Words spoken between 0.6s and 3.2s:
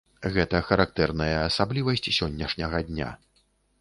характэрная асаблівасць сённяшняга дня.